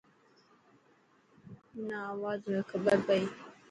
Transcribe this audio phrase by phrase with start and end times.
[1.75, 3.23] منان آواز ۾ کبر پئي.